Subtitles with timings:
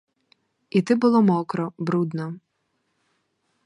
[0.69, 2.39] Іти було мокро, брудно.